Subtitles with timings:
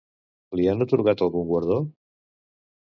[0.59, 1.81] Li han atorgat algun guardó?